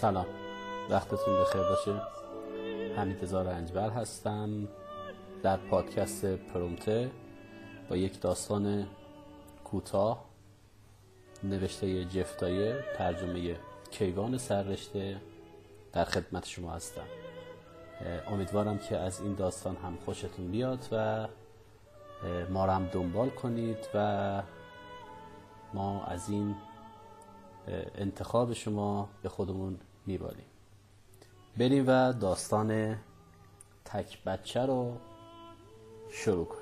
[0.00, 0.26] سلام.
[0.90, 2.02] وقتتون بخیر باشه.
[2.96, 4.68] حمید رنجبر هستم.
[5.42, 7.10] در پادکست پرومته
[7.88, 8.86] با یک داستان
[9.64, 10.24] کوتاه
[11.44, 13.56] نوشته جفتایه ترجمه
[13.90, 15.20] کیوان سررشته
[15.92, 17.06] در خدمت شما هستم.
[18.26, 21.26] امیدوارم که از این داستان هم خوشتون بیاد و
[22.50, 24.42] ما را هم دنبال کنید و
[25.74, 26.54] ما از این
[27.94, 29.78] انتخاب شما به خودمون
[30.10, 30.44] میبالیم.
[31.58, 32.96] بریم و داستان
[33.84, 34.96] تک بچه رو
[36.10, 36.59] شروع کنیم.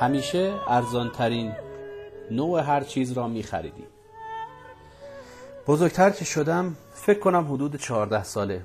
[0.00, 1.52] همیشه ارزانترین
[2.30, 3.86] نوع هر چیز را می خریدیم
[5.66, 8.64] بزرگتر که شدم فکر کنم حدود چهارده ساله.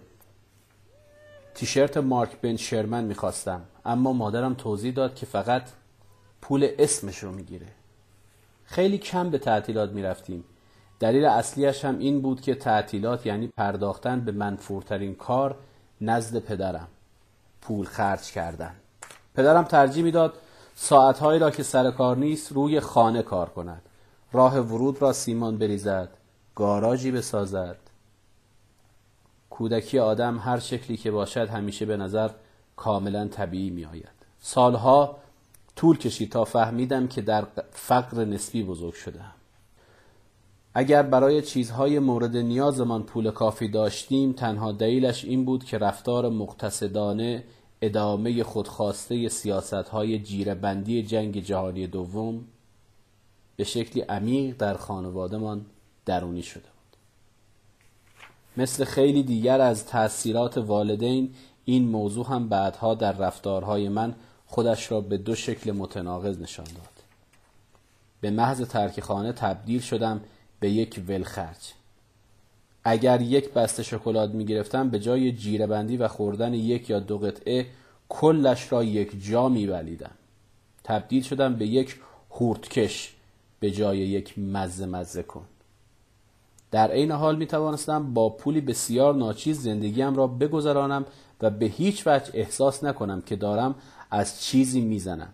[1.56, 5.64] تیشرت مارک بن شرمن می‌خواستم اما مادرم توضیح داد که فقط
[6.42, 7.68] پول اسمش رو می‌گیره.
[8.66, 10.44] خیلی کم به تعطیلات می‌رفتیم.
[11.00, 15.56] دلیل اصلیش هم این بود که تعطیلات یعنی پرداختن به منفورترین کار
[16.02, 16.88] نزد پدرم.
[17.62, 18.76] پول خرج کردن.
[19.36, 20.34] پدرم ترجیح می‌داد
[20.76, 23.82] ساعتهایی را که سر کار نیست روی خانه کار کند.
[24.32, 26.10] راه ورود را سیمان بریزد
[26.56, 27.78] گاراژی بسازد.
[29.50, 32.30] کودکی آدم هر شکلی که باشد همیشه به نظر
[32.76, 35.18] کاملا طبیعی می آید سالها
[35.76, 39.32] طول کشید تا فهمیدم که در فقر نسبی بزرگ شدم
[40.74, 47.44] اگر برای چیزهای مورد نیازمان پول کافی داشتیم تنها دلیلش این بود که رفتار مقتصدانه
[47.86, 52.46] ادامه خودخواسته سیاست های جیربندی جنگ جهانی دوم
[53.56, 55.66] به شکلی عمیق در خانوادهمان
[56.06, 56.98] درونی شده بود.
[58.58, 61.34] مثل خیلی دیگر از تأثیرات والدین
[61.66, 64.16] این موضوع هم بعدها در رفتارهای من
[64.46, 67.04] خودش را به دو شکل متناقض نشان داد.
[68.22, 70.22] به محض ترک خانه تبدیل شدم
[70.60, 71.74] به یک ولخرج.
[72.84, 77.18] اگر یک بسته شکلات می گرفتم به جای جیره بندی و خوردن یک یا دو
[77.18, 77.66] قطعه
[78.10, 80.12] کلش را یک جا می بلیدم.
[80.84, 82.00] تبدیل شدم به یک
[82.32, 83.14] هورتکش
[83.60, 85.46] به جای یک مزه مزه کن.
[86.72, 91.06] در عین حال می توانستم با پولی بسیار ناچیز زندگیم را بگذرانم
[91.42, 93.76] و به هیچ وجه احساس نکنم که دارم
[94.12, 95.34] از چیزی می‌زنم.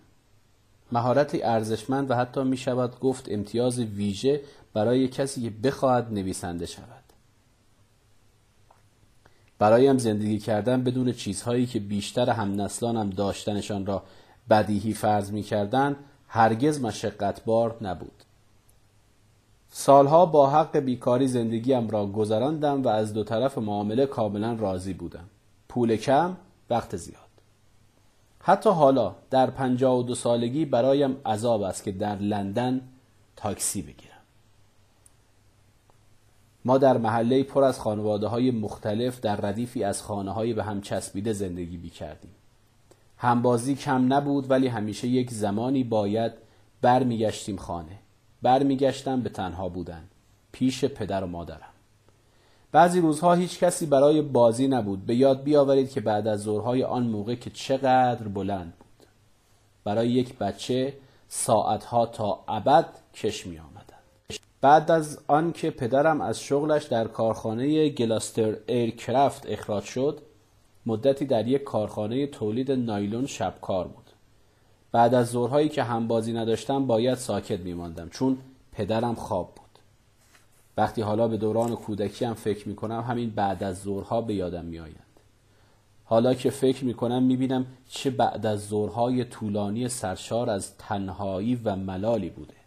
[0.91, 4.41] مهارت ارزشمند و حتی می شود گفت امتیاز ویژه
[4.73, 6.98] برای کسی که بخواهد نویسنده شود.
[9.59, 14.03] برایم زندگی کردن بدون چیزهایی که بیشتر هم نسلانم داشتنشان را
[14.49, 15.95] بدیهی فرض می کردن
[16.27, 18.23] هرگز مشقتبار نبود.
[19.71, 25.25] سالها با حق بیکاری زندگیم را گذراندم و از دو طرف معامله کاملا راضی بودم.
[25.69, 26.37] پول کم
[26.69, 27.19] وقت زیاد.
[28.39, 32.81] حتی حالا در پنجاه و دو سالگی برایم عذاب است که در لندن
[33.35, 34.18] تاکسی بگیرم.
[36.65, 40.81] ما در محله پر از خانواده های مختلف در ردیفی از خانه های به هم
[40.81, 42.31] چسبیده زندگی بی کردیم.
[43.17, 46.31] همبازی کم نبود ولی همیشه یک زمانی باید
[46.81, 47.99] برمیگشتیم خانه.
[48.41, 50.03] برمیگشتم به تنها بودن.
[50.51, 51.73] پیش پدر و مادرم.
[52.71, 55.05] بعضی روزها هیچ کسی برای بازی نبود.
[55.05, 59.07] به یاد بیاورید که بعد از ظهرهای آن موقع که چقدر بلند بود.
[59.83, 60.93] برای یک بچه
[61.29, 63.68] ساعتها تا ابد کش می.
[64.61, 70.21] بعد از آنکه پدرم از شغلش در کارخانه گلاستر ایرکرافت اخراج شد
[70.85, 74.09] مدتی در یک کارخانه تولید نایلون شبکار بود.
[74.91, 78.37] بعد از ظهرهایی که همبازی نداشتم باید ساکت میماندم چون
[78.71, 79.65] پدرم خواب بود.
[80.77, 84.95] وقتی حالا به دوران کودکی هم فکر می‌کنم همین بعد از ظهرها به یادم میآیند
[86.05, 92.29] حالا که فکر می‌کنم می‌بینم چه بعد از ظهرهای طولانی سرشار از تنهایی و ملالی
[92.29, 92.58] بوده.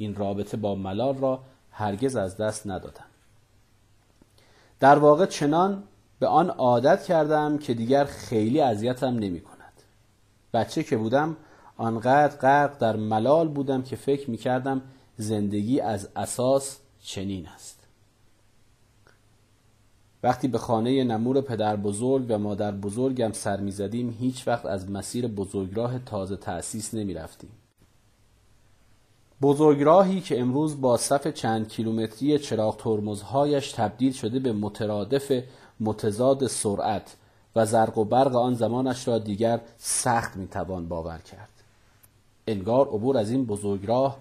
[0.00, 3.04] این رابطه با ملال را هرگز از دست ندادم.
[4.80, 5.82] در واقع چنان
[6.18, 9.82] به آن عادت کردم که دیگر خیلی اذیتم نمی کند.
[10.54, 11.36] بچه که بودم
[11.76, 14.82] آنقدر غرق در ملال بودم که فکر می‌کردم
[15.16, 17.80] زندگی از اساس چنین است.
[20.22, 25.26] وقتی به خانه نمور پدر بزرگ و مادر بزرگم سر می‌زدیم هیچ وقت از مسیر
[25.26, 27.50] بزرگراه تازه تأسیس نمی رفتیم.
[29.42, 35.42] بزرگراهی که امروز با صف چند کیلومتری چراغ ترمزهایش تبدیل شده به مترادف
[35.80, 37.16] متضاد سرعت
[37.56, 41.48] و زرق و برق آن زمانش را دیگر سخت می‌توان باور کرد.
[42.46, 44.18] انگار عبور از این بزرگراه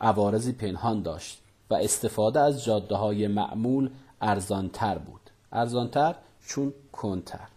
[0.00, 1.40] عوارضی پنهان داشت
[1.70, 3.90] و استفاده از جاده های معمول
[4.20, 5.20] ارزانتر بود.
[5.52, 6.14] ارزانتر
[6.46, 7.48] چون کنتر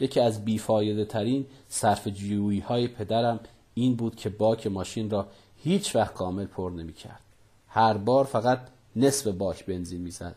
[0.00, 3.40] یکی از بیفایده ترین صرف جیویی های پدرم
[3.74, 5.26] این بود که باک ماشین را
[5.64, 7.20] هیچ وقت کامل پر نمی کرد.
[7.68, 8.60] هر بار فقط
[8.96, 10.36] نصف باک بنزین می‌زد.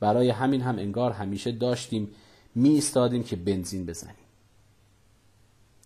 [0.00, 2.10] برای همین هم انگار همیشه داشتیم
[2.54, 4.14] می ایستادیم که بنزین بزنیم.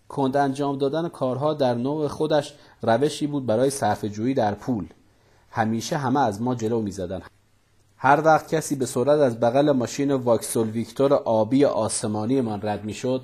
[0.09, 4.87] کند انجام دادن کارها در نوع خودش روشی بود برای صرف جویی در پول.
[5.49, 7.21] همیشه همه از ما جلو می زدن.
[7.97, 12.93] هر وقت کسی به سرعت از بغل ماشین واکسول ویکتور آبی آسمانی من رد می
[12.93, 13.23] شد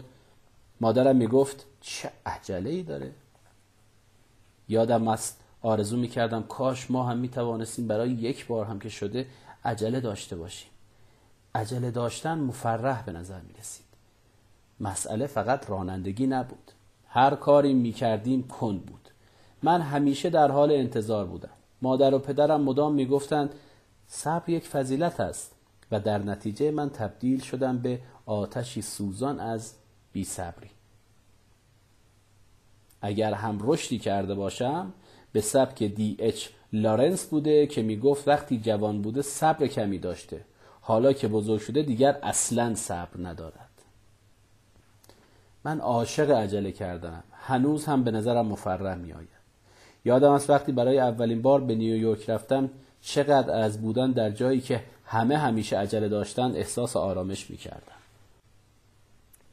[0.81, 3.11] مادرم می گفت چه عجله ای داره
[4.69, 8.89] یادم است آرزو می کردم کاش ما هم می توانستیم برای یک بار هم که
[8.89, 9.27] شده
[9.65, 10.69] عجله داشته باشیم.
[11.55, 13.85] عجله داشتن مفرح به نظر می رسید
[14.79, 16.71] مسئله فقط رانندگی نبود.
[17.07, 19.09] هر کاری می کردیم کند بود.
[19.63, 21.49] من همیشه در حال انتظار بودم.
[21.81, 23.55] مادر و پدرم مدام می گفتند
[24.07, 25.55] صبر یک فضیلت است.
[25.91, 29.73] و در نتیجه من تبدیل شدم به آتشی سوزان از
[30.13, 30.69] بی صبری.
[33.01, 34.93] اگر هم رشدی کرده باشم
[35.31, 40.41] به سبک دی اچ لارنس بوده که می گفت وقتی جوان بوده صبر کمی داشته.
[40.81, 43.69] حالا که بزرگ شده دیگر اصلا صبر ندارد.
[45.63, 47.23] من عاشق عجله کردم.
[47.31, 49.39] هنوز هم به نظرم مفرح می آید
[50.05, 52.69] یادم است وقتی برای اولین بار به نیویورک رفتم
[53.01, 57.99] چقدر از بودن در جایی که همه همیشه عجله داشتن احساس آرامش می کردن.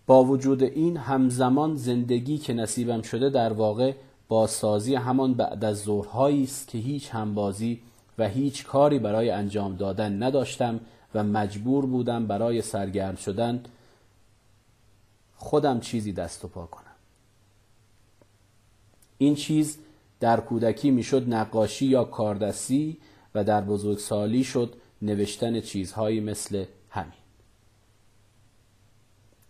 [0.06, 3.92] با وجود این همزمان زندگی که نصیبم شده در واقع
[4.28, 7.82] با سازی همان بعد از ظهرهایی است که هیچ همبازی
[8.18, 10.80] و هیچ کاری برای انجام دادن نداشتم
[11.14, 13.62] و مجبور بودم برای سرگرم شدن
[15.36, 16.82] خودم چیزی دست و پا کنم.
[19.18, 19.78] این چیز
[20.20, 22.98] در کودکی می‌شد نقاشی یا کاردستی
[23.34, 27.12] و در بزرگسالی شد نوشتن چیزهایی مثل همین.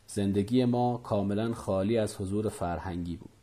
[0.07, 3.36] زندگی ما کاملا خالی از حضور فرهنگی بود.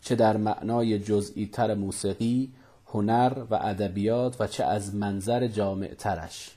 [0.00, 2.52] چه در معنای جزئی تر موسیقی
[2.86, 6.50] هنر و ادبیات و چه از منظر جامع ترش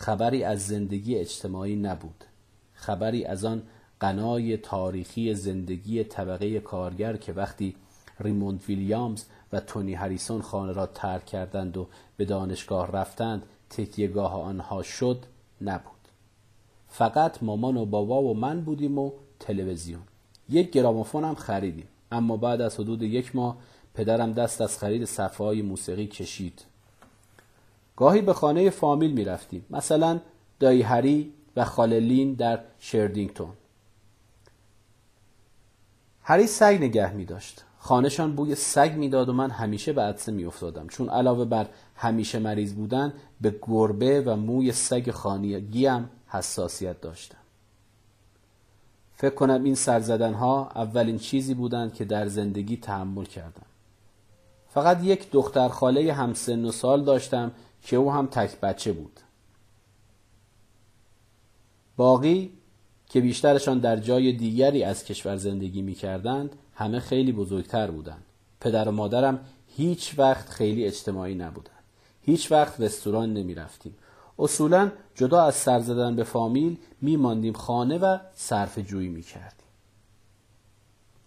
[0.00, 2.24] خبری از زندگی اجتماعی نبود.
[2.72, 3.62] خبری از آن
[4.00, 7.76] قنای تاریخی زندگی طبقه کارگر که وقتی
[8.20, 11.86] ریموند ویلیامز و تونی هریسون خانه را ترک کردند و
[12.16, 15.24] به دانشگاه رفتند تکیهگاه آنها شد
[15.60, 16.08] نبود.
[16.88, 20.02] فقط مامان و بابا و من بودیم و تلویزیون.
[20.48, 21.88] یک گرامافون هم خریدیم.
[22.12, 23.56] اما بعد از حدود یک ماه
[23.94, 26.64] پدرم دست از خرید صفحه های موسیقی کشید.
[27.96, 30.20] گاهی به خانه فامیل می رفتیم مثلا
[30.60, 33.52] دایی هری و خاللین در شردینگتون.
[36.22, 40.86] هری سگ نگه می داشت خانهشان بوی سگ می‌داد و من همیشه به عدسه میافتادم
[40.86, 47.39] چون علاوه بر همیشه مریض بودن به گربه و موی سگ خانگیم حساسیت داشتم.
[49.20, 53.66] فکر کنم این سرزدن ها اولین چیزی بودند که در زندگی تحمل کردم
[54.68, 59.20] فقط یک دختر خاله همسن و سال داشتم که او هم تک بچه بود
[61.96, 62.52] باقی
[63.08, 68.22] که بیشترشان در جای دیگری از کشور زندگی می کردند همه خیلی بزرگتر بودند.
[68.60, 69.40] پدر و مادرم
[69.76, 71.84] هیچ وقت خیلی اجتماعی نبودند.
[72.22, 73.94] هیچ وقت رستوران نمی رفتیم.
[74.40, 79.66] اصولا جدا از سر زدن به فامیل می ماندیم خانه و صرف جویی می کردیم.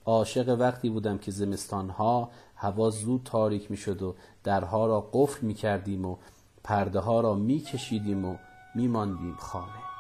[0.06, 5.54] عاشق وقتی بودم که زمستانها هوا زود تاریک می شد و درها را قفل می
[5.54, 6.18] کردیم و
[6.64, 8.36] پرده ها را می کشیدیم و
[8.76, 9.93] می ماندیم خانه.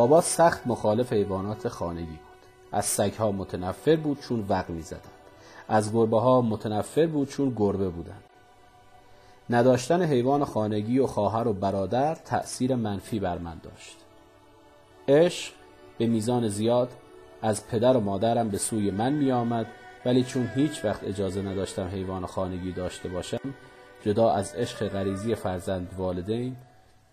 [0.00, 2.38] بابا سخت مخالف حیوانات خانگی بود.
[2.72, 5.02] از سگها متنفر بود چون وق می‌زدند.
[5.68, 8.24] از گربه ها متنفر بود چون گربه بودند.
[9.50, 13.96] نداشتن حیوان خانگی و خواهر و برادر تأثیر منفی بر من داشت.
[15.08, 15.52] عشق
[15.98, 16.90] به میزان زیاد
[17.42, 19.66] از پدر و مادرم به سوی من می آمد
[20.04, 23.54] ولی چون هیچ وقت اجازه نداشتم حیوان خانگی داشته باشم
[24.04, 26.56] جدا از عشق غریزی فرزند والدین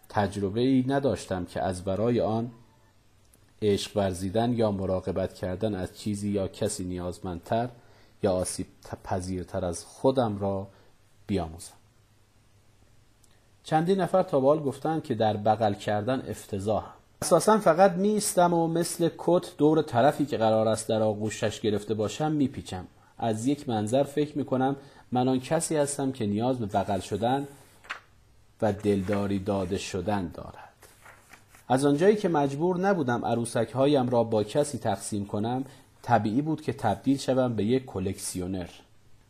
[0.09, 2.51] تجربه ای نداشتم که از برای آن
[3.61, 7.69] عشق ورزیدن یا مراقبت کردن از چیزی یا کسی نیازمندتر
[8.23, 8.67] یا آسیب
[9.03, 10.67] پذیرتر از خودم را
[11.27, 11.73] بیاموزم.
[13.63, 19.09] چندین نفر تا بال گفتن که در بغل کردن افتضاحم اساسا فقط میستم و مثل
[19.17, 22.87] کت دور طرفی که قرار است در آغوشش گرفته باشم میپیچم.
[23.17, 24.75] از یک منظر فکر می‌کنم
[25.11, 27.47] من آن کسی هستم که نیاز به بغل شدن
[28.61, 30.66] و دلداری داده شدن دارد.
[31.67, 35.65] از آنجایی که مجبور نبودم عروسک هایم را با کسی تقسیم کنم
[36.01, 38.69] طبیعی بود که تبدیل شوم به یک کلکسیونر.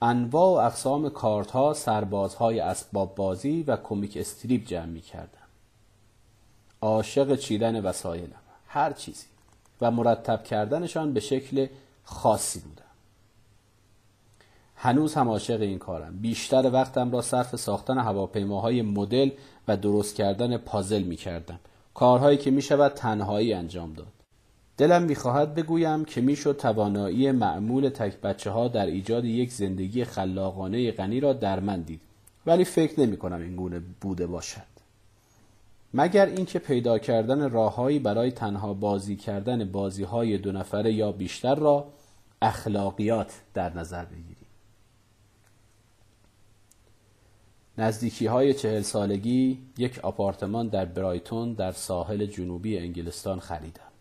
[0.01, 5.47] انواع و اقسام کارت ها سربازهای اسباب بازی و کمیک استریپ جمع می کردم
[6.81, 8.41] عاشق چیدن وسایلم.
[8.67, 9.25] هر چیزی.
[9.81, 11.67] و مرتب کردنشان به شکل
[12.03, 12.83] خاصی بودم.
[14.75, 16.17] هنوز هم عاشق این کارم.
[16.17, 19.29] بیشتر وقتم را صرف ساختن هواپیماهای مدل
[19.67, 21.59] و درست کردن پازل می کردم
[21.97, 24.07] کارهایی که می شود تنهایی انجام داد.
[24.77, 30.91] دلم می‌خواهد بگویم که می‌شد توانایی معمول تک بچه ها در ایجاد یک زندگی خلاقانه
[30.91, 32.01] غنی را در من دید.
[32.45, 34.61] ولی فکر نمی کنم این گونه بوده باشد.
[35.93, 41.55] مگر اینکه پیدا کردن راههایی برای تنها بازی کردن بازی های دو نفره یا بیشتر
[41.55, 41.87] را
[42.41, 44.36] اخلاقیات در نظر بگیریم؟
[47.77, 53.96] نزدیکی های چهل سالگی یک آپارتمان در برایتون در ساحل جنوبی انگلستان خریدم.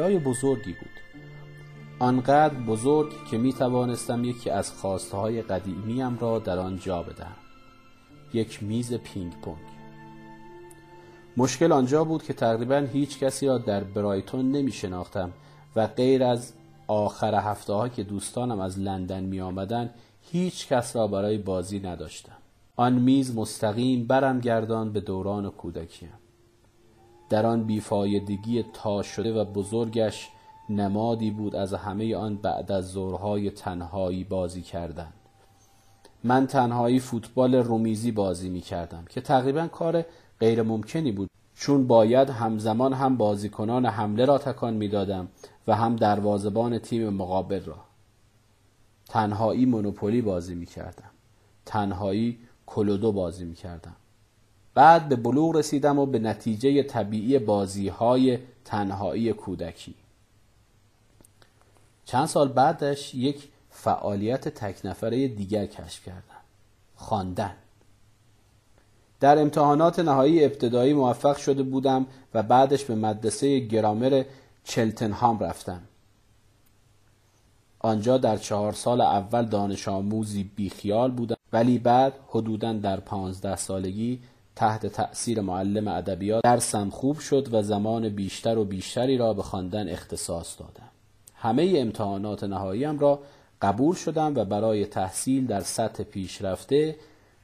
[0.00, 1.00] جای بزرگی بود.
[1.98, 7.36] آنقدر بزرگ که می توانستم یکی از خواسته های قدیمیم را در آن جا بدهم.
[8.32, 9.58] یک میز پینگ پونگ.
[11.36, 15.32] مشکل آنجا بود که تقریبا هیچ کسی را در برایتون نمی شناختم
[15.76, 16.52] و غیر از
[16.86, 19.90] آخر هفته ها که دوستانم از لندن می آمدن
[20.22, 22.36] هیچ کس را برای بازی نداشتم.
[22.76, 26.19] آن میز مستقیم برم گردان به دوران کودکیم.
[27.30, 30.28] در آن بیفایدگی تا شده و بزرگش
[30.68, 35.12] نمادی بود از همه آن بعد از زورهای تنهایی بازی کردن.
[36.24, 40.04] من تنهایی فوتبال رومیزی بازی می کردم که تقریبا کار
[40.40, 41.30] غیر ممکنی بود.
[41.54, 45.28] چون باید همزمان هم بازیکنان حمله را تکان می‌دادم
[45.66, 47.76] و هم دروازبان تیم مقابل را.
[49.08, 51.10] تنهایی مونوپولی بازی می کردم
[51.66, 53.96] تنهایی کلودو بازی می کردم
[54.80, 59.94] بعد به بلوغ رسیدم و به نتیجه طبیعی بازی های تنهایی کودکی.
[62.04, 66.40] چند سال بعدش یک فعالیت تک نفره دیگر کشف کردم.
[66.96, 67.52] خواندن.
[69.20, 74.24] در امتحانات نهایی ابتدایی موفق شده بودم و بعدش به مدرسه گرامر
[74.64, 75.80] چلتنهام رفتم.
[77.78, 84.20] آنجا در چهار سال اول دانش آموزی بیخیال بودم ولی بعد حدودا در پانزده سالگی
[84.56, 89.88] تحت تأثیر معلم ادبیات درسم خوب شد و زمان بیشتر و بیشتری را به خواندن
[89.88, 90.90] اختصاص دادم.
[91.34, 93.20] همه امتحانات نهاییم را
[93.62, 96.96] قبول شدم و برای تحصیل در سطح پیشرفته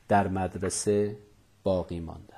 [0.09, 1.17] در مدرسه
[1.65, 2.37] باقی ماندم.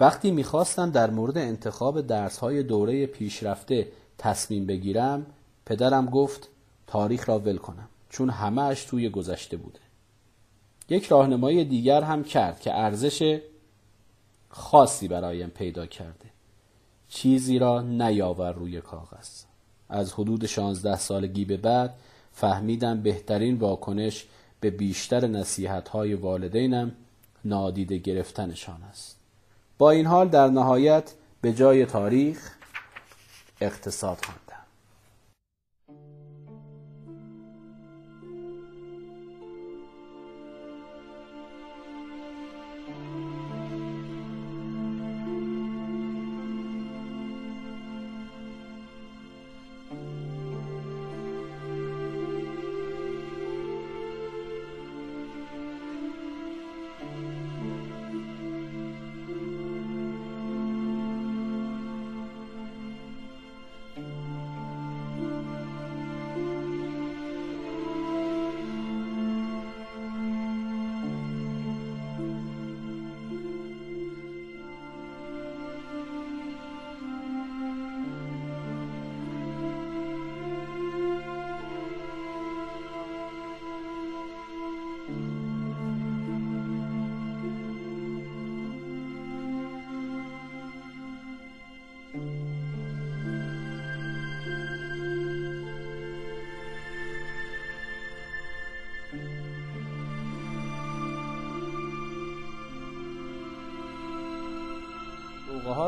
[0.00, 3.88] وقتی می‌خواستم در مورد انتخاب درسهای دوره پیشرفته
[4.18, 5.26] تصمیم بگیرم
[5.66, 6.48] پدرم گفت
[6.86, 9.80] تاریخ را ول کنم چون همهش توی گذشته بوده.
[10.88, 13.40] یک راهنمایی دیگر هم کرد که ارزش
[14.54, 16.30] خاصی برایم پیدا کرده.
[17.08, 19.42] چیزی را نیاور روی کاغذ.
[19.88, 21.94] از حدود شانزده سالگی به بعد
[22.32, 24.26] فهمیدم بهترین واکنش
[24.60, 26.92] به بیشتر نصیحت های والدینم
[27.44, 29.16] نادیده گرفتنشان است.
[29.78, 32.50] با این حال در نهایت به جای تاریخ
[33.60, 34.51] اقتصاد خواندم.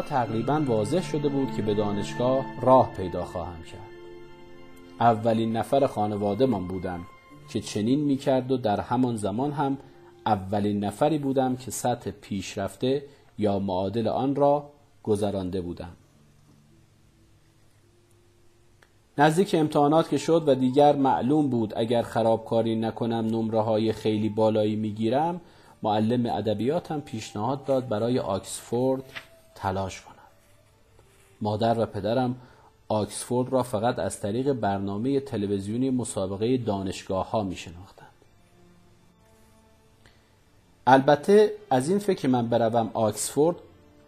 [0.02, 3.94] تقریبا واضح شده بود که به دانشگاه راه پیدا خواهم کرد.
[5.00, 7.00] اولین نفر خانواده من بودم
[7.48, 9.78] که چنین می‌کرد و در همان زمان هم
[10.26, 13.02] اولین نفری بودم که سطح پیشرفته
[13.38, 14.70] یا معادل آن را
[15.02, 15.92] گذرانده بودم.
[19.18, 24.76] نزدیک امتحانات که شد و دیگر معلوم بود اگر خرابکاری نکنم نمره های خیلی بالایی
[24.76, 25.40] می‌گیرم
[25.82, 29.02] معلم ادبیاتم پیشنهاد داد برای آکسفورد
[29.64, 30.14] تلاش کنم.
[31.40, 32.36] مادر و پدرم
[32.88, 38.08] آکسفورد را فقط از طریق برنامه تلویزیونی مسابقه دانشگاه ها می شناختند.
[40.86, 43.56] البته از این فکر من بروم آکسفورد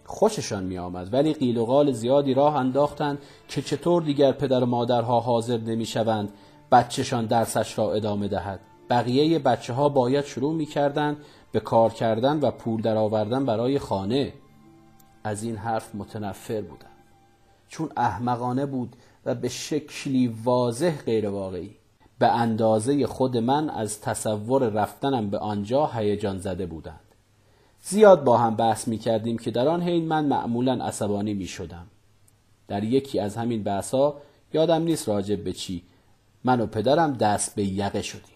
[0.05, 4.67] خوششان می آمد ولی قیل و قال زیادی راه انداختند که چطور دیگر پدر و
[4.67, 6.33] مادرها حاضر نمی شوند
[6.73, 8.61] بچهشان درسش را ادامه دهد.
[8.91, 11.17] بقیه بچه ها باید شروع می کردن
[11.53, 14.33] به کار کردن و پول درآوردن برای خانه.
[15.27, 16.87] از این حرف متنفر بودم.
[17.69, 21.77] چون احمقانه بود و به شکلی واضح غیر واقعی
[22.19, 27.01] به اندازه خود من از تصور رفتنم به آنجا هیجان زده بودند.
[27.83, 31.87] زیاد با هم بحث می کردیم که در آن حین من معمولا عصبانی می شدم
[32.69, 34.17] در یکی از همین بحث ها
[34.53, 35.83] یادم نیست راجب به چی.
[36.45, 38.36] من و پدرم دست به یقه شدیم.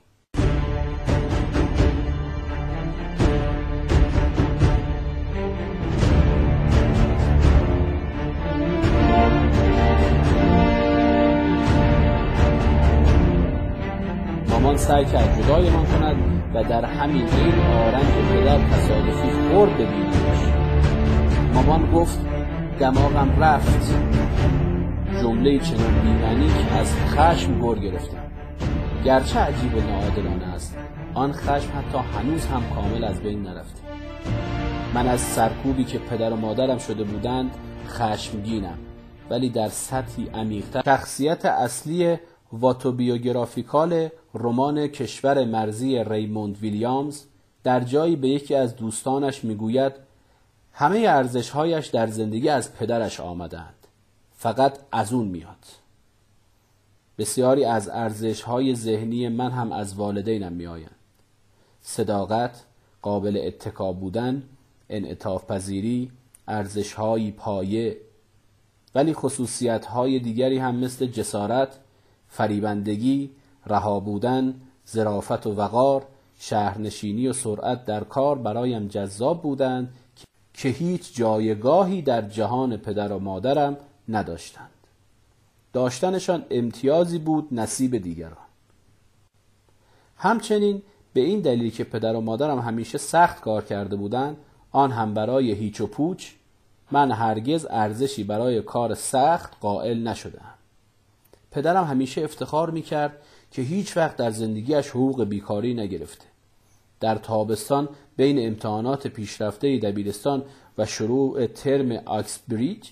[14.81, 16.17] سعی کرد جدایمان کند
[16.55, 19.87] و در همین حین آرنج پدر تصادفی خورد به
[21.55, 22.19] مامان گفت
[22.79, 23.95] دماغم رفت.
[25.23, 28.31] جمله چنان بیمعنی که از خشم گر گرفتم.
[29.05, 30.77] گرچه عجیب و ناعادلانه است
[31.15, 33.81] آن خشم حتی هنوز هم کامل از بین نرفته
[34.95, 37.51] من از سرکوبی که پدر و مادرم شده بودند
[37.89, 38.79] خشمگینم
[39.31, 40.83] ولی در سطحی عمیقتر.
[40.85, 42.17] شخصیت اصلی
[42.53, 47.23] واتوبیوگرافیکال رمان کشور مرزی ریموند ویلیامز
[47.65, 49.93] در جایی به یکی از دوستانش می‌گوید
[50.73, 53.75] همه ارزشهایش در زندگی از پدرش آمدند
[54.33, 55.67] فقط از اون میاد.
[57.19, 60.95] بسیاری از ارزشهای ذهنی من هم از والدینم میآیند.
[61.83, 62.65] صداقت
[63.03, 64.43] قابل اتکا بودن
[64.89, 66.11] انعطاف پذیری
[66.49, 67.97] ارزشهایی پایه
[68.95, 69.87] ولی خصوصیت
[70.23, 71.79] دیگری هم مثل جسارت
[72.31, 73.31] فریبندگی
[73.67, 76.07] رها بودن زرافت و وقار
[76.39, 79.95] شهرنشینی و سرعت در کار برایم جذاب بودند
[80.55, 83.77] که هیچ جایگاهی در جهان پدر و مادرم
[84.09, 84.71] نداشتند.
[85.73, 88.37] داشتنشان امتیازی بود نصیب دیگران.
[90.17, 94.37] همچنین به این دلیل که پدر و مادرم همیشه سخت کار کرده بودند
[94.73, 96.31] آن هم برای هیچ و پوچ
[96.91, 100.55] من هرگز ارزشی برای کار سخت قائل نشدم
[101.51, 103.13] پدرم همیشه افتخار می‌کرد
[103.51, 106.25] که هیچ وقت در زندگیش حقوق بیکاری نگرفته.
[107.01, 110.43] در تابستان بین امتحانات پیشرفته دبیرستان
[110.79, 112.91] و شروع ترم آکسبریج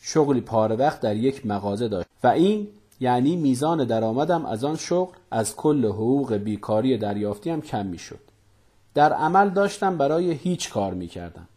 [0.00, 2.68] شغلی پاره وقت در یک مغازه داشت و این
[3.00, 8.20] یعنی میزان درآمدم از آن شغل از کل حقوق بیکاری دریافتیم کم می‌شد.
[8.94, 11.48] در عمل داشتم برای هیچ کار می‌کردم.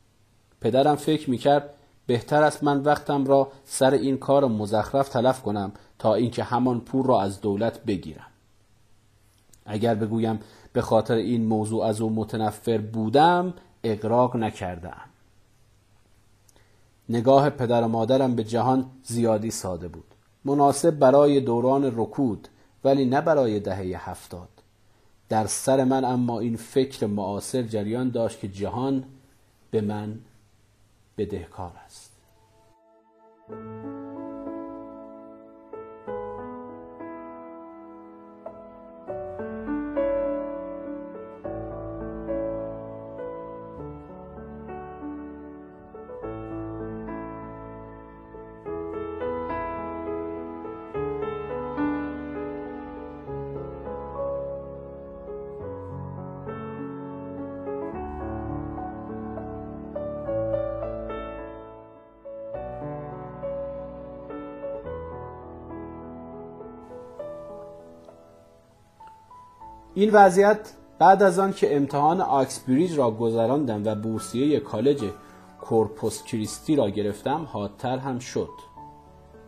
[0.62, 1.70] پدرم فکر می‌کرد
[2.10, 7.06] بهتر است من وقتم را سر این کار مزخرف تلف کنم تا اینکه همان پول
[7.06, 8.28] را از دولت بگیرم.
[9.66, 10.40] اگر بگویم
[10.74, 15.02] به خاطر این موضوع از او متنفر بودم اقراق نکردم
[17.10, 20.16] نگاه پدر و مادرم به جهان زیادی ساده بود.
[20.46, 22.48] مناسب برای دوران رکود
[22.84, 24.50] ولی نه برای دهه هفتاد.
[25.30, 29.04] در سر من اما این فکر معاصر جریان داشت که جهان
[29.72, 30.20] به من
[31.20, 32.19] بدهکار است.
[70.00, 70.60] این وضعیت
[71.00, 75.04] بعد از آن که امتحان آکسبریج را گذراندم و بورسیه کالج
[75.62, 78.50] کورپوس کریستی را گرفتم حادتر هم شد.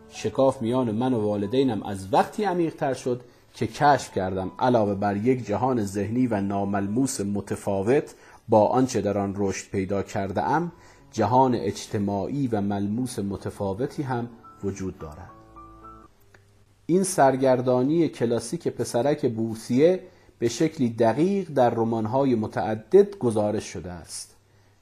[0.08, 3.20] شکاف میان من و والدینم از وقتی عمیقتر شد
[3.54, 8.14] که کشف کردم علاوه بر یک جهان ذهنی و ناملموس متفاوت
[8.48, 10.72] با آنچه در آن رشد پیدا کرده ام
[11.12, 14.28] جهان اجتماعی و ملموس متفاوتی هم
[14.64, 15.30] وجود دارد.
[16.86, 20.00] این سرگردانی کلاسیک پسرک بورسیه
[20.42, 24.34] به شکلی دقیق در رمان‌های متعدد گزارش شده است.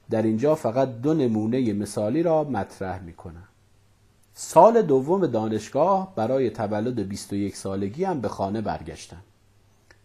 [0.09, 3.43] در اینجا فقط دو نمونه مثالی را مطرح می‌کنم.
[4.33, 9.21] سال دوم دانشگاه برای تولد 21 سالگی هم به خانه برگشتم.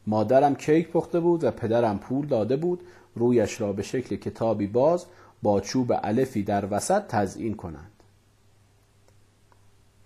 [0.06, 2.80] مادرم کیک پخته بود و پدرم پول داده بود
[3.14, 5.04] رویش را به شکل کتابی باز
[5.42, 7.92] با چوب الفی در وسط تزئین کنند.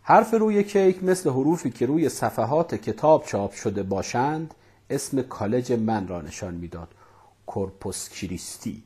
[0.03, 4.55] حرف روی کیک مثل حروفی که روی صفحات کتاب چاپ شده باشند
[4.91, 6.89] اسم کالج من را نشان می‌داد.
[7.47, 8.83] کورپوس کریستی.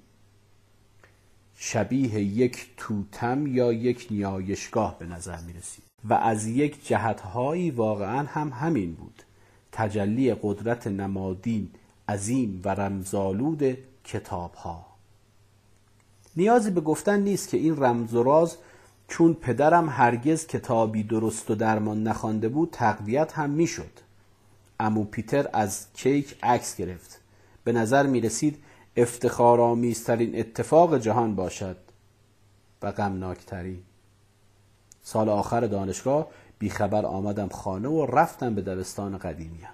[1.56, 8.26] شبیه یک توتم یا یک نیایشگاه به نظر می رسید و از یک جهتهایی واقعا
[8.26, 9.22] هم همین بود.
[9.72, 11.70] تجلی قدرت نمادین
[12.08, 14.86] عظیم و رمزالود کتاب ها
[16.36, 18.56] نیازی به گفتن نیست که این رمز و راز
[19.08, 24.03] چون پدرم هرگز کتابی درست و درمان نخوانده بود تقویت هم می‌شد.
[24.80, 27.20] امو پیتر از کیک عکس گرفت.
[27.64, 28.62] به نظر می رسید
[28.96, 31.76] افتخارآمیزترین اتفاق جهان باشد
[32.82, 33.82] و غمناکترین.
[35.02, 39.68] سال آخر دانشگاه بیخبر آمدم خانه و رفتم به دبستان قدیمیم.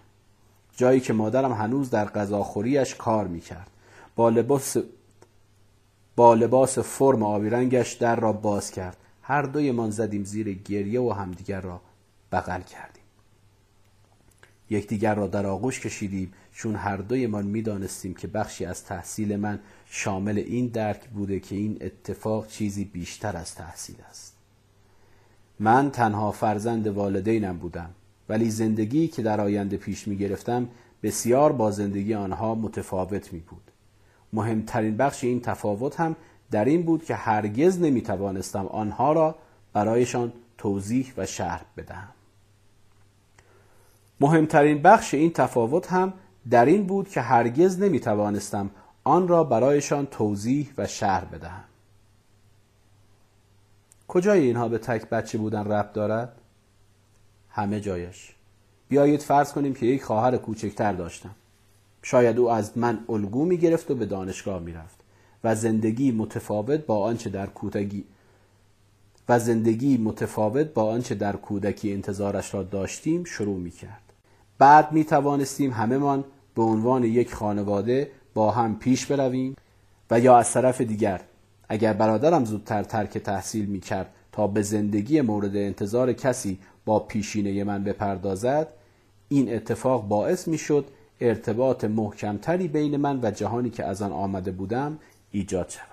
[0.77, 3.71] جایی که مادرم هنوز در غذاخوریش کار می‌کرد
[4.17, 4.77] با لباس
[6.17, 8.97] با لباس فرم آبی رنگش در را باز کرد.
[9.23, 11.81] هر دوی من زدیم زیر گریه و همدیگر را
[12.33, 12.90] بغل کردیم
[14.71, 20.39] یکدیگر را در آغوش کشیدیم چون هر دویمان می‌دانستیم که بخشی از تحصیل من شامل
[20.39, 24.37] این درک بوده که این اتفاق چیزی بیشتر از تحصیل است.
[25.59, 27.91] من تنها فرزند والدینم بودم
[28.29, 30.69] ولی زندگی که در آینده پیش می گرفتم
[31.03, 33.63] بسیار با زندگی آنها متفاوت می بود
[34.33, 36.17] مهمترین بخش این تفاوت هم
[36.51, 39.35] در این بود که هرگز نمی توانستم آنها را
[39.73, 42.09] برایشان توضیح و شرح بدهم.
[44.21, 46.13] مهمترین بخش این تفاوت هم
[46.51, 48.71] در این بود که هرگز نمی توانستم
[49.05, 51.65] آن را برایشان توضیح و شرح بدهم.
[54.09, 56.33] کجای اینها به تک بچه بودن ربط دارد؟
[57.51, 58.35] همه جایش.
[58.89, 61.35] بیایید فرض کنیم که یک خواهر کوچکتر داشتم.
[62.03, 65.01] شاید او از من الگو می گرفت و به دانشگاه می رفت
[65.45, 68.05] و زندگی متفاوت با آنچه در کودکی
[69.29, 74.10] و زندگی متفاوت با آنچه در کودکی انتظارش را داشتیم شروع می کرد
[74.61, 79.57] بعد می توانستیم همهمان به عنوان یک خانواده با هم پیش برویم
[80.11, 81.21] و یا از طرف دیگر
[81.69, 87.65] اگر برادرم زودتر ترک تحصیل می کرد تا به زندگی مورد انتظار کسی با پیشینه
[87.65, 88.69] من بپردازد
[89.29, 90.87] این اتفاق باعث می شد
[91.21, 94.99] ارتباط محکمتری بین من و جهانی که از آن آمده بودم
[95.31, 95.87] ایجاد شود.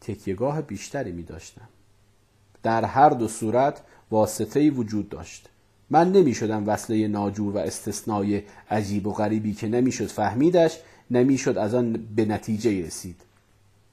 [0.00, 1.68] تکیهگاه بیشتری می داشتم
[2.62, 5.48] در هر دو صورت واسطه وجود داشت.
[5.90, 10.78] من نمی شدم وصله ناجور و استثنای عجیب و غریبی که نمی‌شد فهمیدش
[11.10, 13.20] نمی‌شد از آن به نتیجه رسید.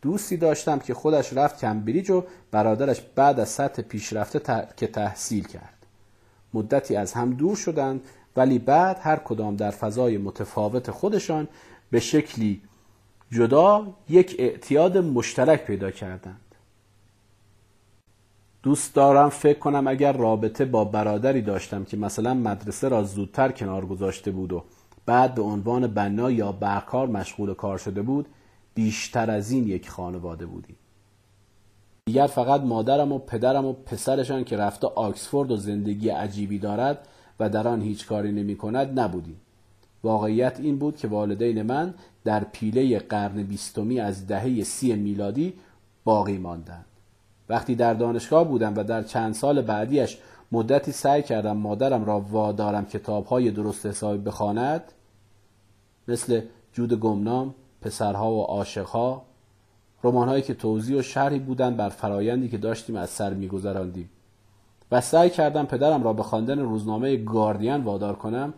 [0.02, 5.74] دوستی داشتم که خودش رفت کمبریج و برادرش بعد از سطح پیشرفته که تحصیل کرد.
[6.54, 8.02] مدتی از هم دور شدند
[8.36, 11.48] ولی بعد هر کدام در فضای متفاوت خودشان
[11.92, 12.62] به شکلی
[13.32, 16.40] جدا یک اعتیاد مشترک پیدا کردند.
[18.64, 23.86] دوست دارم فکر کنم اگر رابطه با برادری داشتم که مثلا مدرسه را زودتر کنار
[23.86, 24.64] گذاشته بود و
[25.06, 28.26] بعد به عنوان بنا یا برکار مشغول کار شده بود
[28.74, 30.76] بیشتر از این یک خانواده بودیم.
[32.06, 37.08] دیگر فقط مادرم و پدرم و پسرشان که رفته آکسفورد و زندگی عجیبی دارد
[37.40, 39.42] و در آن هیچ کاری نمی کند نبودیم.
[40.04, 45.54] واقعیت این بود که والدین من در پیله قرن بیستمی از دهه سی میلادی
[46.04, 46.86] باقی ماندند.
[47.50, 50.18] وقتی در دانشگاه بودم و در چند سال بعدیش
[50.52, 54.84] مدتی سعی کردم مادرم را وادارم کتابهای درست حسابی بخواند
[56.08, 56.42] مثل
[56.74, 59.22] جود گمنام پسرها و عاشقها
[60.04, 64.10] رمانهایی که توضیح و شرحی بودند بر فرایندی که داشتیم از سر میگذراندیم.
[64.92, 68.54] و سعی کردم پدرم را به خواندن روزنامه گاردین وادار کنم.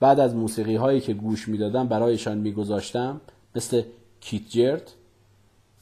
[0.00, 3.20] بعد از موسیقی هایی که گوش می‌دادم برایشان میگذاشتم
[3.56, 3.82] مثل
[4.20, 4.94] کیت جرت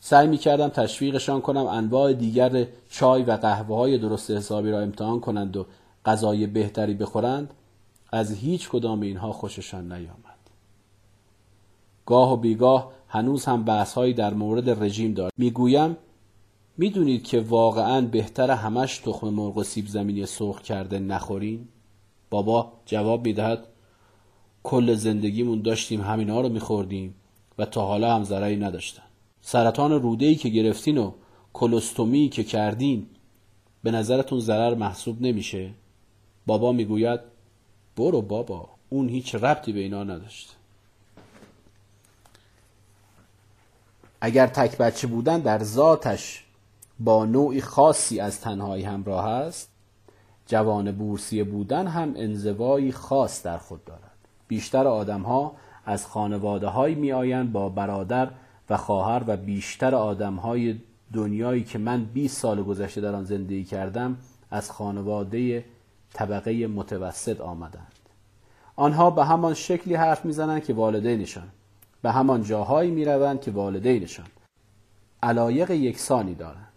[0.04, 5.20] سعی می کردم تشویقشان کنم انواع دیگر چای و قهوه های درست حسابی را امتحان
[5.20, 5.66] کنند و
[6.04, 7.54] غذای بهتری بخورند
[8.12, 10.38] از هیچ کدام اینها خوششان نیامد.
[12.06, 15.96] گاه و بیگاه هنوز هم بحث هایی در مورد رژیم دارد می‌گویم
[16.76, 21.68] می‌دونید که واقعا بهتر همش تخم مرغ و سیب زمینی سرخ کرده نخورین؟
[22.30, 23.66] بابا جواب می‌دهد
[24.62, 27.14] کل زندگیمون داشتیم همینا رو میخوردیم
[27.58, 29.11] و تا حالا هم ضرری نداشتن.
[29.42, 31.12] سرطان ای که گرفتین و
[31.52, 33.06] کلوستومی که کردین
[33.82, 35.70] به نظرتون ضرر محسوب نمیشه؟
[36.46, 37.20] بابا می‌گوید
[37.96, 40.56] برو بابا اون هیچ ربطی به اینا نداشت.
[44.20, 46.44] اگر تک بچه بودن در ذاتش
[47.00, 49.70] با نوعی خاصی از تنهایی همراه است
[50.46, 54.12] جوان بورسیه بودن هم انزوایی خاص در خود دارد.
[54.48, 55.52] بیشتر آدم ها
[55.86, 58.30] از خانواده های می با برادر
[58.72, 60.80] و خواهر و بیشتر آدم های
[61.12, 64.16] دنیایی که من 20 سال گذشته در آن زندگی کردم
[64.50, 65.64] از خانواده
[66.14, 67.92] طبقه متوسط آمدند.
[68.76, 71.48] آنها به همان شکلی حرف می‌زنند که والدینشان.
[72.02, 74.26] به همان جاهایی می‌روند که والدینشان.
[75.22, 76.72] علایق یکسانی دارند.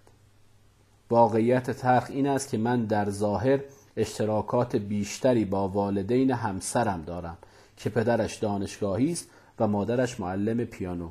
[1.10, 3.60] واقعیت ترخ این است که من در ظاهر
[3.98, 7.38] اشتراکات بیشتری با والدین همسرم دارم
[7.78, 9.30] که پدرش دانشگاهی است
[9.60, 11.10] و مادرش معلم پیانو.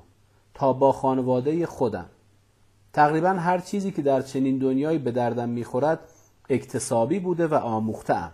[0.55, 2.07] تا با خانواده خودم.
[2.93, 5.99] تقریبا هر چیزی که در چنین دنیایی به دردم می‌خورد
[6.49, 8.33] اکتسابی بوده و آموختم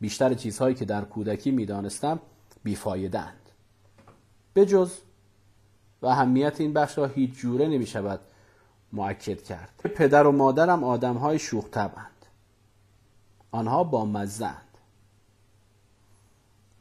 [0.00, 2.20] بیشتر چیزهایی که در کودکی می‌دانستم
[2.62, 3.50] بیفایدند
[4.54, 4.98] به جز
[6.02, 8.20] و اهمیت این بخش را هیچ جوره نمی شود
[8.92, 9.80] معکد کرد.
[9.94, 12.26] پدر و مادرم آدم های شوخ طبعند
[13.50, 14.69] آنها با مزند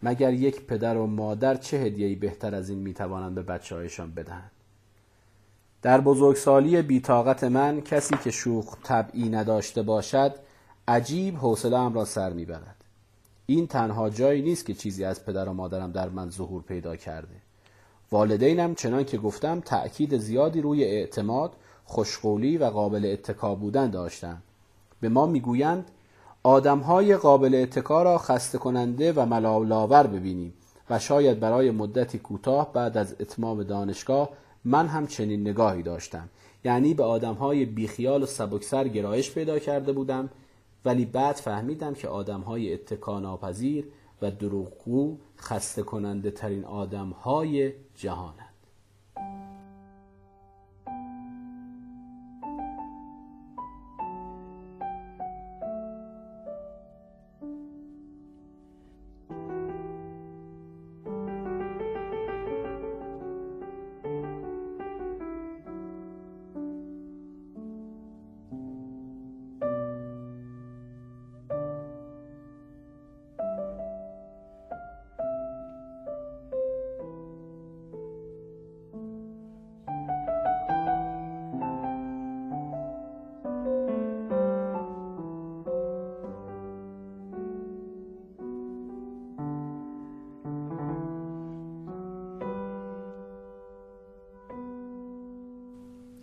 [0.04, 4.52] مگر یک پدر و مادر چه هدیه‌ای بهتر از این می‌توانند به بچه هایشان بدهند؟
[5.82, 10.36] در بزرگسالی بیتاقت من کسی که شوخ طبعی نداشته باشد
[10.88, 12.76] عجیب حوصله را سر می‌برد.
[13.46, 17.36] این تنها جایی نیست که چیزی از پدر و مادرم در من ظهور پیدا کرده.
[18.12, 21.54] والدینم چنان که گفتم تأکید زیادی روی اعتماد
[21.86, 24.44] خوشقولی و قابل اتکا بودن داشتند.
[25.02, 25.92] به ما می‌گویند
[26.44, 30.54] آدمهای قابل اتکا را خسته کننده و ملالاور ببینیم
[30.90, 34.30] و شاید برای مدتی کوتاه بعد از اتمام دانشگاه
[34.66, 36.30] من هم چنین نگاهی داشتم.
[36.64, 40.30] یعنی به آدمهای بیخیال و سبکسر گرایش پیدا کرده بودم
[40.86, 43.86] ولی بعد فهمیدم که آدمهای اتکا ناپذیر
[44.22, 48.50] و دروغگو خسته کننده ترین آدمهای جهانند.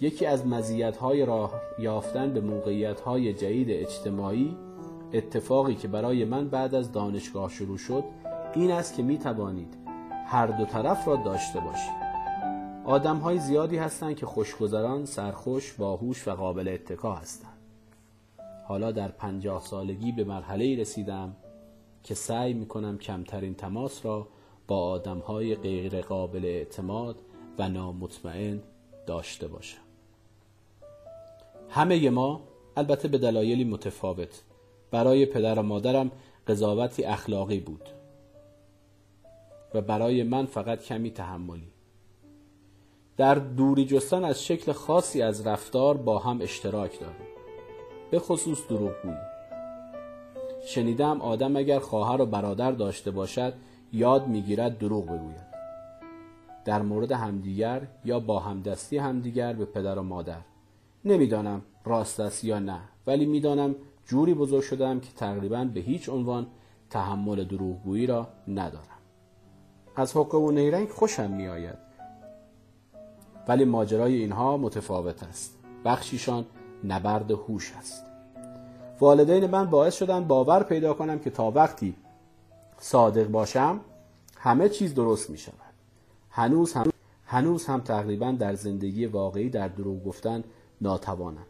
[0.06, 4.56] یکی از مزیت‌های راه یافتن به موقعیت‌های جدید اجتماعی
[5.12, 8.04] اتفاقی که برای من بعد از دانشگاه شروع شد
[8.54, 9.74] این است که می توانید
[10.26, 12.06] هر دو طرف را داشته باشید.
[12.84, 17.58] آدم های زیادی هستند که خوشگذران، سرخوش، باهوش و قابل اتکا هستند.
[18.68, 21.36] حالا در پنجاه سالگی به مرحله رسیدم
[22.02, 24.28] که سعی می کنم کمترین تماس را
[24.68, 27.16] با آدم های غیر قابل اعتماد
[27.58, 28.62] و نامطمئن
[29.06, 29.85] داشته باشم.
[31.76, 32.40] همه ما
[32.76, 34.42] البته به دلایلی متفاوت.
[34.90, 36.10] برای پدر و مادرم
[36.46, 37.88] قضاوتی اخلاقی بود.
[39.74, 41.72] و برای من فقط کمی تحملی.
[43.16, 47.26] در دوری جستن از شکل خاصی از رفتار با هم اشتراک داریم.
[48.10, 49.16] به خصوص دروغگویی.
[50.66, 53.52] شنیدم آدم اگر خواهر و برادر داشته باشد
[53.92, 55.46] یاد می‌گیرد دروغ بگوید.
[56.64, 60.40] در مورد همدیگر یا با همدستی همدیگر به پدر و مادر.
[61.06, 63.74] نمی‌دانم راست است یا نه ولی می‌دانم
[64.06, 66.46] جوری بزرگ شدم که تقریبا به هیچ عنوان
[66.90, 68.98] تحمل دروغگویی را ندارم.
[69.96, 71.78] از حقه و نیرنگ خوشم میآید.
[73.48, 75.58] ولی ماجرای اینها متفاوت است.
[75.84, 76.44] بخشیشان
[76.84, 78.04] نبرد هوش است.
[79.00, 81.94] والدین من باعث شدن باور پیدا کنم که تا وقتی
[82.78, 83.80] صادق باشم
[84.36, 85.54] همه چیز درست می شود
[86.30, 86.90] هنوز هم
[87.26, 90.44] هنوز هم تقریبا در زندگی واقعی در دروغ گفتن
[90.80, 91.46] ناتوانم.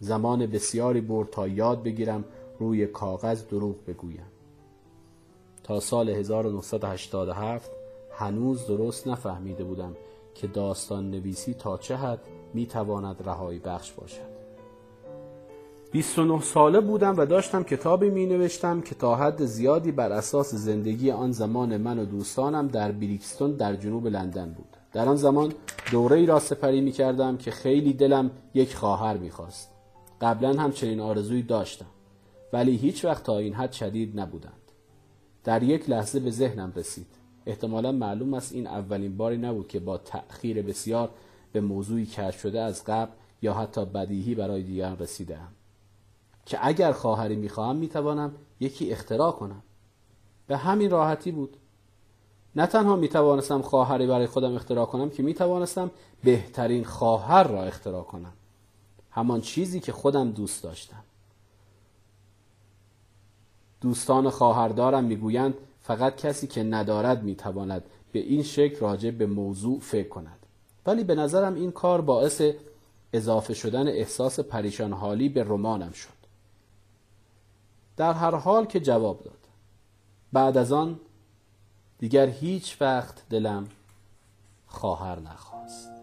[0.00, 2.24] زمان بسیاری برد تا یاد بگیرم
[2.58, 4.26] روی کاغذ دروغ بگویم.
[5.64, 7.70] تا سال 1987
[8.12, 9.96] هنوز درست نفهمیده بودم
[10.34, 12.20] که داستان نویسی تا چه حد
[12.54, 14.38] می‌تواند رهایی بخش باشد.
[15.92, 21.10] 29 ساله بودم و داشتم کتابی می نوشتم که تا حد زیادی بر اساس زندگی
[21.10, 24.77] آن زمان من و دوستانم در بریکستون در جنوب لندن بود.
[24.92, 25.52] در آن زمان
[25.90, 29.70] دوره ای را سپری می کردم که خیلی دلم یک خواهر می خواست
[30.20, 31.86] قبلا هم چنین آرزویی داشتم
[32.52, 34.52] ولی هیچ وقت تا این حد شدید نبودند.
[35.44, 37.06] در یک لحظه به ذهنم رسید.
[37.46, 41.10] احتمالا معلوم است این اولین باری نبود که با تأخیر بسیار
[41.52, 45.48] به موضوعی کشف شده از قبل یا حتی بدیهی برای دیگران رسیدم
[46.46, 49.62] که اگر خواهری می‌خواهم می‌توانم یکی اختراع کنم.
[50.46, 51.56] به همین راحتی بود.
[52.56, 55.90] نه تنها می‌توانستم خواهری برای خودم اختراع کنم که می‌توانستم
[56.24, 58.32] بهترین خواهر را اختراع کنم.
[59.10, 61.02] همان چیزی که خودم دوست داشتم.
[63.80, 70.08] دوستان خواهردارم می‌گویند فقط کسی که ندارد می‌تواند به این شکل راجع به موضوع فکر
[70.08, 70.38] کند.
[70.86, 72.42] ولی به نظرم این کار باعث
[73.12, 76.18] اضافه شدن احساس پریشان حالی به رمانم شد.
[77.96, 79.38] در هر حال که جواب داد.
[80.32, 81.00] بعد از آن
[81.98, 83.68] دیگر هیچ وقت دلم
[84.66, 85.97] خواهر نخواست.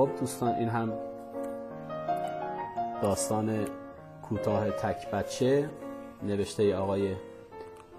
[0.00, 0.92] خب دوستان این هم
[3.02, 3.66] داستان
[4.22, 5.70] کوتاه تک بچه
[6.22, 7.14] نوشته آقای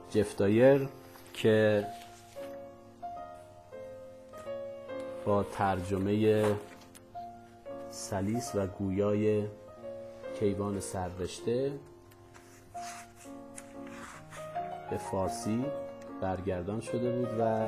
[0.10, 0.90] جفتایر
[1.34, 1.88] که
[5.26, 6.46] با ترجمه
[7.92, 9.44] سلیس و گویای
[10.40, 11.72] کیوان سررشته
[14.90, 15.66] به فارسی
[16.22, 17.68] برگردان شده بود و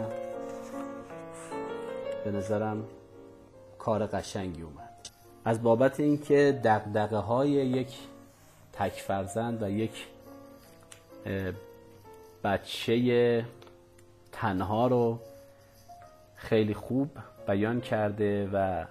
[2.24, 2.84] به نظرم
[3.86, 4.90] کار قشنگی اومد.
[5.46, 7.98] از بابت اینکه دقدقه های یک
[8.74, 10.08] تک فرزند و یک
[12.44, 13.46] بچه
[14.32, 15.20] تنها رو
[16.36, 17.10] خیلی خوب
[17.48, 18.86] بیان کرده و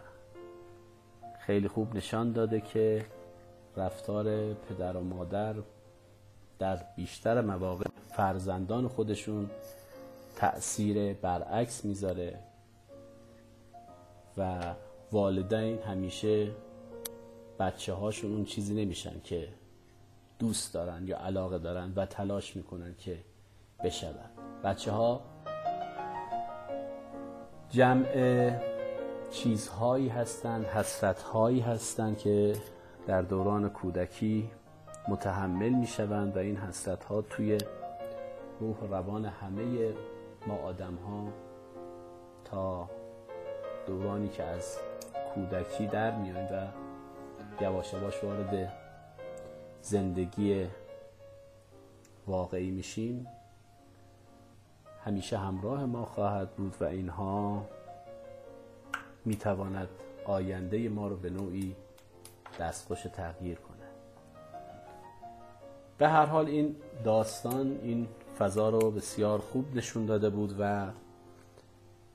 [1.39, 3.05] خیلی خوب نشان داده که
[3.77, 5.55] رفتار پدر و مادر
[6.59, 7.85] در بیشتر مواقع
[8.17, 9.51] فرزندان خودشون
[10.37, 12.52] تأثیر برعکس می‌ذاره.
[14.37, 14.75] و
[15.13, 16.51] والدین همیشه
[17.59, 19.49] بچه هاشون اون چیزی نمیشن که
[20.39, 23.19] دوست دارن یا علاقه دارن و تلاش می‌کنن که
[23.85, 24.15] بشون.
[24.65, 25.21] بچه ها
[27.71, 28.51] جمع
[29.31, 32.57] چیزهایی هستند حسرت هایی هستند که
[33.07, 34.51] در دوران کودکی
[35.09, 37.59] متحمل می‌شوند و این حسرت ها توی
[38.61, 39.93] روح روان همه
[40.47, 41.29] ما آدم ها
[42.45, 42.91] تا
[43.87, 44.79] دورانی که از
[45.35, 46.67] کودکی در میایم و
[47.63, 48.73] یواش یواش وارد
[49.83, 50.67] زندگی
[52.27, 53.27] واقعی میشیم
[55.05, 57.67] همیشه همراه ما خواهد بود و اینها
[59.25, 59.89] می‌تواند
[60.25, 61.77] آینده ما رو به نوعی
[62.61, 63.73] دستخوش تغییر کنه.
[65.99, 68.09] به هر حال این داستان این
[68.39, 70.87] فضا رو بسیار خوب نشون داده بود و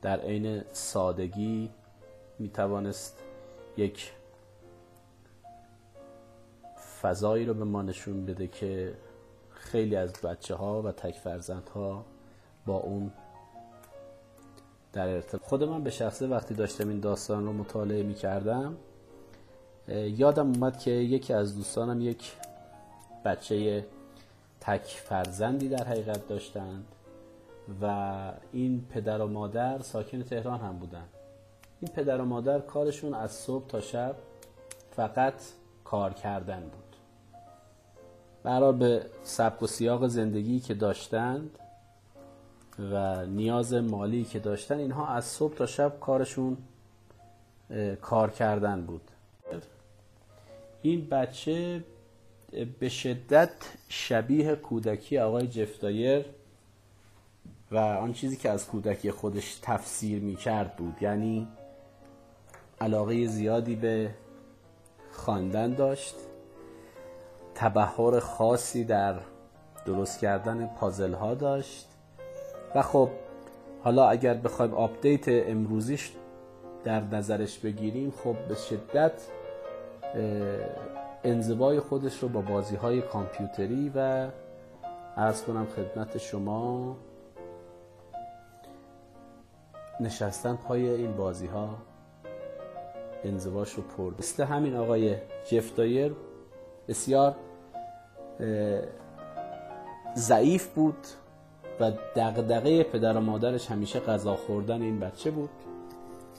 [0.01, 1.69] در عین سادگی
[2.39, 3.17] می توانست
[3.77, 4.11] یک
[7.01, 8.93] فضایی رو به ما نشون بده که
[9.49, 12.05] خیلی از بچه ها و تک فرزند ها
[12.65, 13.11] با اون
[14.93, 15.43] در ارتباط.
[15.43, 18.77] خود من به شخصه وقتی داشتم این داستان رو مطالعه می کردم
[19.87, 22.33] یادم اومد که یکی از دوستانم یک
[23.25, 23.85] بچه
[24.61, 26.85] تک فرزندی در حقیقت داشتند.
[27.81, 31.05] و این پدر و مادر ساکن تهران هم بودن.
[31.81, 34.15] این پدر و مادر کارشون از صبح تا شب
[34.91, 35.33] فقط
[35.83, 36.95] کار کردن بود.
[38.43, 41.59] برای به سبک و سیاق زندگی که داشتند
[42.91, 46.57] و نیاز مالی که داشتن اینها از صبح تا شب کارشون
[48.01, 49.01] کار کردن بود.
[50.81, 51.83] این بچه
[52.79, 53.51] به شدت
[53.89, 56.25] شبیه کودکی آقای جفتایر
[57.71, 61.47] و آن چیزی که از کودکی خودش تفسیر می کرد بود یعنی
[62.81, 64.09] علاقه زیادی به
[65.11, 66.15] خواندن داشت
[67.55, 69.15] تبهر خاصی در
[69.85, 71.87] درست کردن پازل ها داشت
[72.75, 73.09] و خب
[73.83, 76.11] حالا اگر بخوایم update امروزیش
[76.83, 79.21] در نظرش بگیریم خب به شدت
[81.23, 84.27] انزوای خودش رو با بازی های کامپیوتری و
[85.17, 86.97] عرض کنم خدمت شما
[89.99, 91.77] نشستن پای این بازی ها
[93.23, 94.13] انزواش رو پر.
[94.19, 95.15] مثل همین آقای
[95.51, 96.15] جفتایر
[96.87, 97.35] بسیار
[100.15, 100.97] ضعیف بود
[101.79, 105.49] و دغدغه پدر و مادرش همیشه غذا خوردن این بچه بود.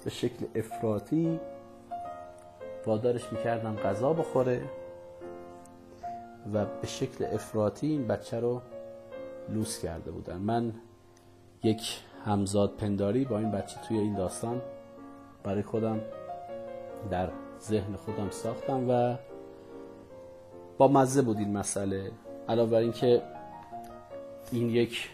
[0.05, 1.41] به شکل افراطی
[2.87, 4.63] وادارش می‌کردن غذا بخوره
[6.53, 8.63] و به شکل افراطی این بچه رو
[9.49, 10.37] لوس کرده بودن.
[10.37, 10.75] من
[11.63, 14.63] یک همزاد پنداری با این بچه توی این داستان
[15.43, 16.01] برای خودم
[17.11, 17.29] در
[17.61, 19.17] ذهن خودم ساختم و
[20.79, 22.11] با مزه بود این مسئله.
[22.49, 23.23] علاوه بر اینکه
[24.53, 25.11] این یک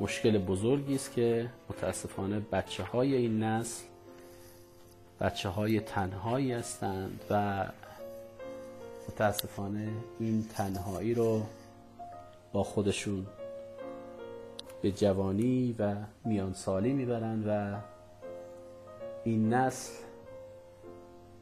[0.00, 3.84] مشکل بزرگی است که متاسفانه بچه های این نسل
[5.20, 7.64] بچه های تنهایی هستند و
[9.08, 9.88] متاسفانه
[10.20, 11.42] این تنهایی رو
[12.52, 13.26] با خودشون
[14.82, 17.80] به جوانی و میانسالی می‌برند و
[19.24, 19.92] این نسل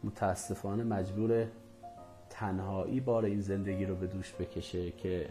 [0.05, 1.47] متاسفانه مجبور
[2.30, 5.28] تنهایی بار این زندگی رو به دوش بکشه که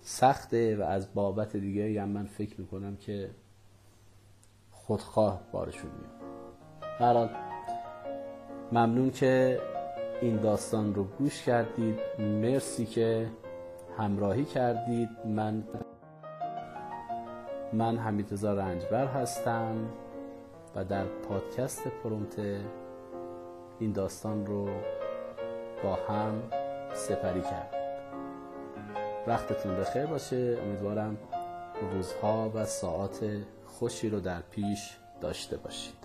[0.00, 3.30] سخته و از بابت دیگه هم من فکر می‌کنم که
[4.70, 6.32] خودخواه بارشون میاد.
[7.00, 7.30] هرحال
[8.72, 9.60] ممنون که
[10.20, 11.98] این داستان رو گوش کردید.
[12.18, 13.30] مرسی که
[13.98, 15.08] همراهی کردید.
[15.24, 15.64] من
[17.72, 19.88] من حمیدرضا رنجبر هستم
[20.76, 22.60] و در پادکست پرومته
[23.78, 24.68] این داستان رو
[25.82, 26.42] با هم
[26.94, 27.74] سپری کرد
[29.26, 30.58] وقتتون بخیر باشه.
[30.62, 31.16] امیدوارم
[31.92, 33.26] روزها و ساعات
[33.66, 35.97] خوشی رو در پیش داشته باشید.